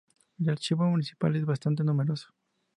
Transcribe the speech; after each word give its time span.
El 0.39 0.49
Archivo 0.49 0.85
Municipal 0.87 1.35
es 1.35 1.45
bastante 1.45 1.83
numeroso. 1.83 2.33